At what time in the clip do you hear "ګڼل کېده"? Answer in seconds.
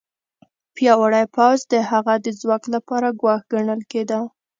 3.53-4.19